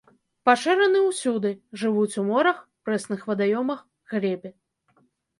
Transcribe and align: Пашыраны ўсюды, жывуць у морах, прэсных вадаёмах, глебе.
Пашыраны 0.49 0.99
ўсюды, 1.09 1.49
жывуць 1.81 2.19
у 2.21 2.23
морах, 2.29 2.57
прэсных 2.89 3.21
вадаёмах, 3.29 3.83
глебе. 4.15 4.49